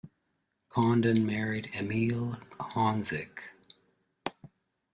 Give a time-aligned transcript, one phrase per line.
[0.69, 3.49] Condon married Emilie Honzik.